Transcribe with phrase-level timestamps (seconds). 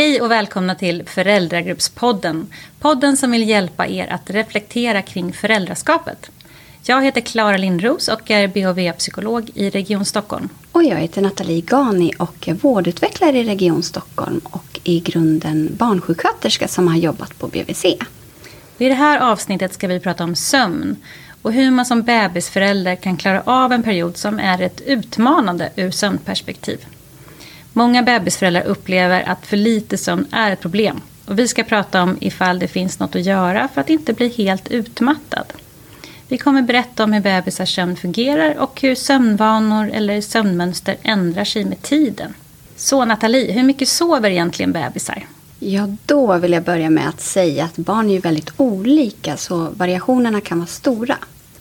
[0.00, 2.46] Hej och välkomna till Föräldragruppspodden.
[2.78, 6.30] Podden som vill hjälpa er att reflektera kring föräldraskapet.
[6.82, 10.48] Jag heter Klara Lindros och är BHV-psykolog i Region Stockholm.
[10.72, 16.68] Och jag heter Nathalie Gani och är vårdutvecklare i Region Stockholm och i grunden barnsjuksköterska
[16.68, 17.84] som har jobbat på BVC.
[18.78, 20.96] I det här avsnittet ska vi prata om sömn
[21.42, 25.90] och hur man som bebisförälder kan klara av en period som är ett utmanande ur
[25.90, 26.86] sömnperspektiv.
[27.72, 31.00] Många bebisföräldrar upplever att för lite sömn är ett problem.
[31.26, 34.28] Och vi ska prata om ifall det finns något att göra för att inte bli
[34.28, 35.44] helt utmattad.
[36.28, 41.64] Vi kommer berätta om hur bebisars sömn fungerar och hur sömnvanor eller sömnmönster ändrar sig
[41.64, 42.34] med tiden.
[42.76, 45.26] Så Nathalie, hur mycket sover egentligen bebisar?
[45.58, 50.40] Ja, då vill jag börja med att säga att barn är väldigt olika så variationerna
[50.40, 51.16] kan vara stora.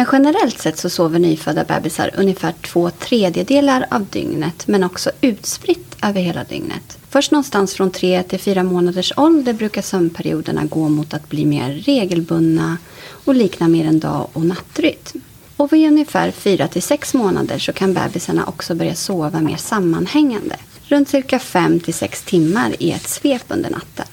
[0.00, 5.96] Men generellt sett så sover nyfödda bebisar ungefär två tredjedelar av dygnet men också utspritt
[6.02, 6.98] över hela dygnet.
[7.10, 11.72] Först någonstans från tre till fyra månaders ålder brukar sömnperioderna gå mot att bli mer
[11.72, 12.76] regelbundna
[13.24, 15.20] och likna mer en dag och nattrytm.
[15.56, 20.56] Och vid ungefär fyra till sex månader så kan bebisarna också börja sova mer sammanhängande.
[20.82, 24.06] Runt cirka fem till sex timmar i ett svep under natten.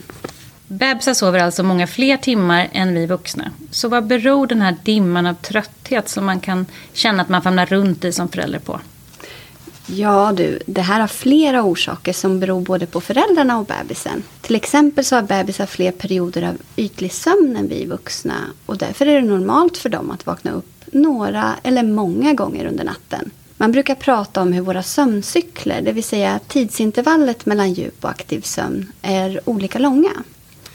[0.67, 3.51] Bebisar sover alltså många fler timmar än vi vuxna.
[3.71, 7.65] Så vad beror den här dimman av trötthet som man kan känna att man famlar
[7.65, 8.79] runt i som förälder på?
[9.85, 14.23] Ja du, det här har flera orsaker som beror både på föräldrarna och bebisen.
[14.41, 19.05] Till exempel så har bebisar fler perioder av ytlig sömn än vi vuxna och därför
[19.05, 23.31] är det normalt för dem att vakna upp några eller många gånger under natten.
[23.57, 28.41] Man brukar prata om hur våra sömncykler, det vill säga tidsintervallet mellan djup och aktiv
[28.41, 30.11] sömn, är olika långa.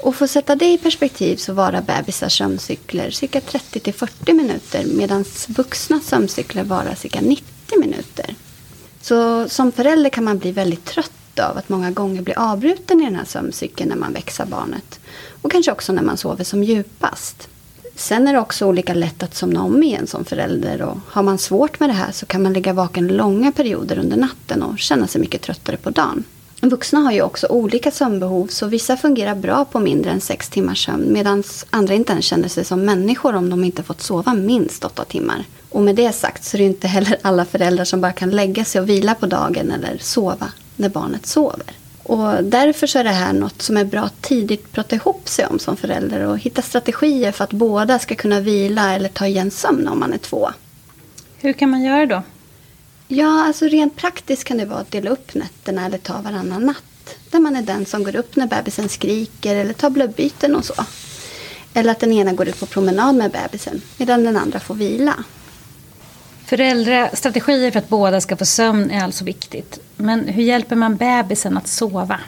[0.02, 4.32] Och för att sätta det i perspektiv så varar bebisars sömncykler cirka 30 till 40
[4.32, 7.44] minuter medan vuxna sömncykler varar cirka 90
[7.80, 8.34] minuter.
[9.00, 13.04] Så som förälder kan man bli väldigt trött av att många gånger bli avbruten i
[13.04, 15.00] den här sömncykeln när man växer barnet.
[15.42, 17.48] Och kanske också när man sover som djupast.
[17.96, 21.38] Sen är det också olika lätt att somna om igen som förälder och har man
[21.38, 25.06] svårt med det här så kan man ligga vaken långa perioder under natten och känna
[25.06, 26.24] sig mycket tröttare på dagen.
[26.64, 30.84] Vuxna har ju också olika sömnbehov så vissa fungerar bra på mindre än sex timmars
[30.84, 34.84] sömn medan andra inte ens känner sig som människor om de inte fått sova minst
[34.84, 35.44] åtta timmar.
[35.68, 38.64] Och med det sagt så är det inte heller alla föräldrar som bara kan lägga
[38.64, 41.66] sig och vila på dagen eller sova när barnet sover.
[42.02, 45.46] Och därför så är det här något som är bra att tidigt prata ihop sig
[45.46, 49.50] om som förälder och hitta strategier för att båda ska kunna vila eller ta igen
[49.50, 50.50] sömn om man är två.
[51.38, 52.22] Hur kan man göra då?
[53.14, 57.16] Ja, alltså rent praktiskt kan det vara att dela upp nätterna eller ta varannan natt.
[57.30, 60.74] Där man är den som går upp när bebisen skriker eller tar blödbyten och så.
[61.74, 65.14] Eller att den ena går ut på promenad med bebisen medan den andra får vila.
[66.44, 69.78] Föräldrastrategier för att båda ska få sömn är alltså viktigt.
[69.96, 72.20] Men hur hjälper man bebisen att sova?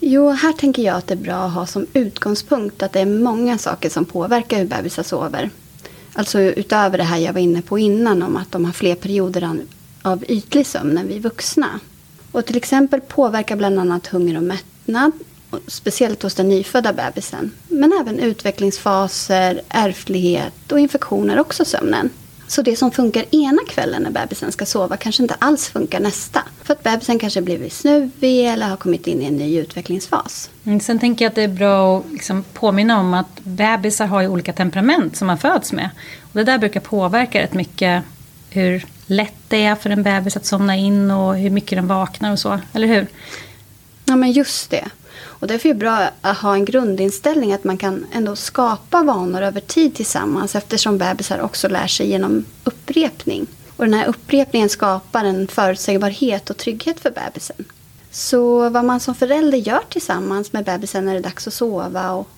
[0.00, 3.06] Jo, här tänker jag att det är bra att ha som utgångspunkt att det är
[3.06, 5.50] många saker som påverkar hur bebisar sover.
[6.12, 9.40] Alltså utöver det här jag var inne på innan om att de har fler perioder
[10.06, 11.80] av ytlig sömn än vi vuxna.
[12.32, 15.12] Och till exempel påverkar bland annat hunger och mättnad,
[15.66, 17.50] speciellt hos den nyfödda bebisen.
[17.68, 22.10] Men även utvecklingsfaser, ärftlighet och infektioner också sömnen.
[22.48, 26.42] Så det som funkar ena kvällen när bebisen ska sova kanske inte alls funkar nästa.
[26.62, 30.50] För att bebisen kanske blivit snuvig eller har kommit in i en ny utvecklingsfas.
[30.64, 34.20] Mm, sen tänker jag att det är bra att liksom påminna om att bebisar har
[34.20, 35.90] ju olika temperament som man föds med.
[36.20, 38.04] Och det där brukar påverka rätt mycket
[38.50, 42.32] hur lätt det är för en bebis att somna in och hur mycket den vaknar
[42.32, 43.06] och så, eller hur?
[44.04, 44.84] Ja men just det.
[45.22, 49.42] Och därför är det bra att ha en grundinställning att man kan ändå skapa vanor
[49.42, 53.46] över tid tillsammans eftersom bebisar också lär sig genom upprepning.
[53.76, 57.64] Och den här upprepningen skapar en förutsägbarhet och trygghet för bebisen.
[58.10, 62.10] Så vad man som förälder gör tillsammans med bebisen när det är dags att sova
[62.10, 62.28] och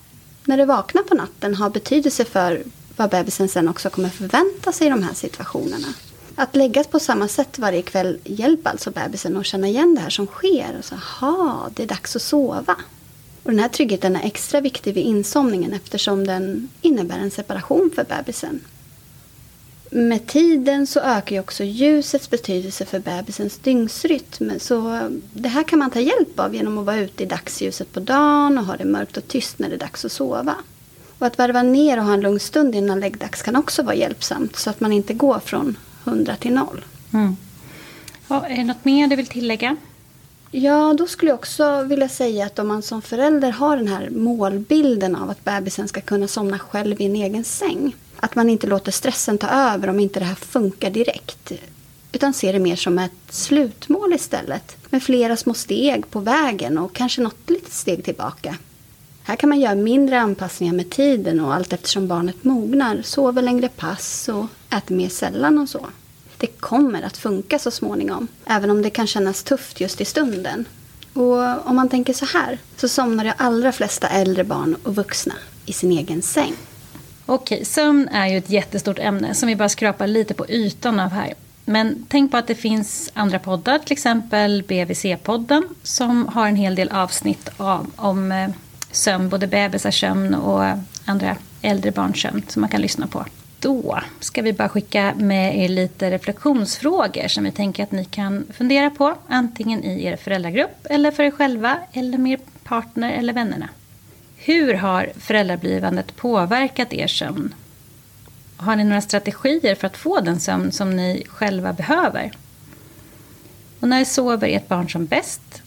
[0.45, 2.62] när det vaknar på natten har betydelse för
[2.97, 5.88] vad bebisen sen också kommer förvänta sig i de här situationerna.
[6.40, 10.11] Att läggas på samma sätt varje kväll hjälper alltså bebisen att känna igen det här
[10.11, 10.76] som sker.
[10.79, 12.76] Och så, aha, det är dags att sova.
[13.43, 18.05] Och den här tryggheten är extra viktig vid insomningen eftersom den innebär en separation för
[18.05, 18.61] bebisen.
[19.90, 24.50] Med tiden så ökar ju också ljusets betydelse för bebisens dygnsrytm.
[24.58, 28.00] Så det här kan man ta hjälp av genom att vara ute i dagsljuset på
[28.00, 30.55] dagen och ha det mörkt och tyst när det är dags att sova.
[31.19, 34.56] Och att varva ner och ha en lugn stund innan läggdags kan också vara hjälpsamt
[34.56, 35.76] så att man inte går från
[36.08, 36.84] 100 till 0.
[37.12, 37.37] Mm.
[38.28, 39.76] Ja, är det något mer du vill tillägga?
[40.50, 44.10] Ja, då skulle jag också vilja säga att om man som förälder har den här
[44.10, 47.96] målbilden av att bebisen ska kunna somna själv i en egen säng.
[48.16, 51.52] Att man inte låter stressen ta över om inte det här funkar direkt.
[52.12, 54.76] utan se det mer som ett slutmål istället.
[54.90, 58.56] Med flera små steg på vägen och kanske något litet steg tillbaka.
[59.22, 63.69] Här kan man göra mindre anpassningar med tiden och allt eftersom barnet mognar, sover längre
[63.69, 65.87] pass och äter mer sällan och så.
[66.37, 70.65] Det kommer att funka så småningom, även om det kan kännas tufft just i stunden.
[71.12, 75.35] Och om man tänker så här, så somnar de allra flesta äldre barn och vuxna
[75.67, 76.53] i sin egen säng.
[77.26, 81.11] Okej, sömn är ju ett jättestort ämne som vi bara skrapar lite på ytan av
[81.11, 81.35] här.
[81.65, 86.75] Men tänk på att det finns andra poddar, till exempel BVC-podden, som har en hel
[86.75, 88.50] del avsnitt av, om eh,
[88.91, 90.65] sömn, både bebisars sömn och
[91.05, 93.25] andra äldre barns sömn som man kan lyssna på.
[93.60, 98.46] Då ska vi bara skicka med er lite reflektionsfrågor som vi tänker att ni kan
[98.52, 103.32] fundera på, antingen i er föräldragrupp eller för er själva eller med er partner eller
[103.32, 103.69] vännerna.
[104.37, 107.55] Hur har föräldrablivandet påverkat er sömn?
[108.56, 112.32] Har ni några strategier för att få den sömn som ni själva behöver?
[113.81, 115.62] Och när sover ert barn som bäst?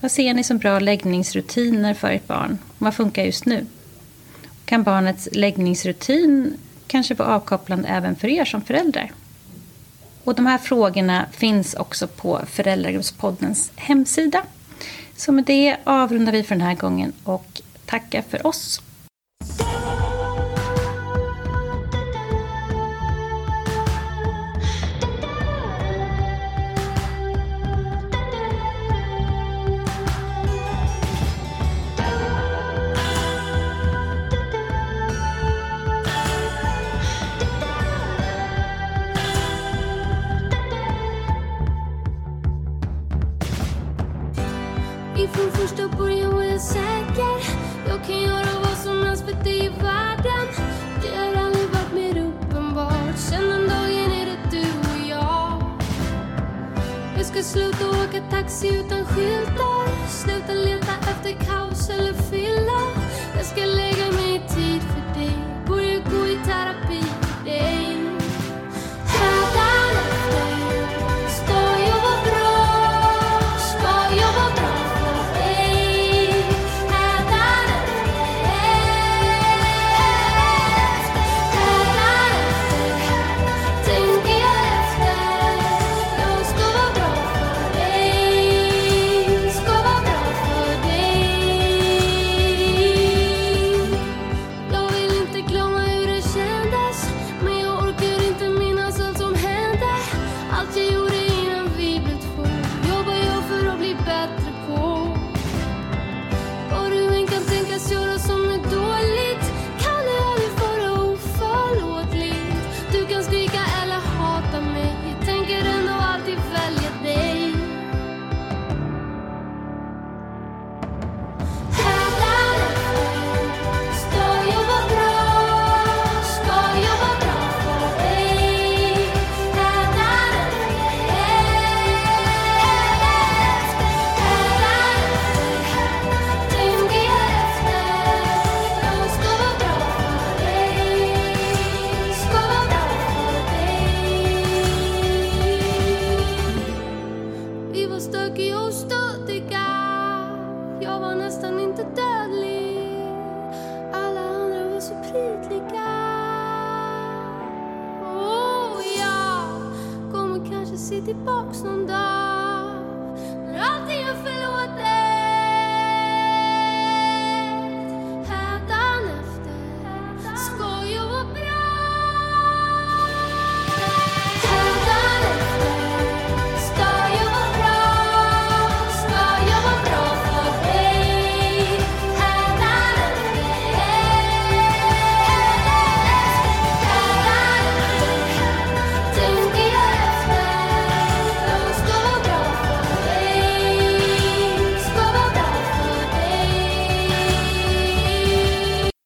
[0.00, 2.58] Vad ser ni som bra läggningsrutiner för ert barn?
[2.78, 3.66] Vad funkar just nu?
[4.64, 6.56] Kan barnets läggningsrutin
[6.92, 9.12] kanske vara avkopplande även för er som föräldrar?
[10.24, 14.42] Och de här frågorna finns också på Föräldragruppspoddens hemsida.
[15.16, 18.82] Så med det avrundar vi för den här gången och tackar för oss.
[45.32, 47.36] Från första början var jag säker.
[47.88, 50.46] Jag kan göra vad som helst för dig i världen.
[51.02, 53.16] Det har aldrig varit mer uppenbart.
[53.16, 55.62] Sen den dagen är det du och jag.
[57.16, 60.08] Jag ska sluta åka taxi utan skyltar.
[60.08, 62.80] Sluta leta efter kaos eller fylla.
[63.36, 65.01] Jag ska lägga mig i tid för